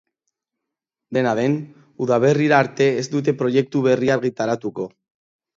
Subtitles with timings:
[1.17, 1.57] Dena den,
[2.05, 4.91] udaberrira arte ez dute proiektu berria argitaratuko.